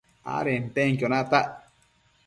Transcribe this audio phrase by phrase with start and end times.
[0.35, 1.47] adenpenquio natac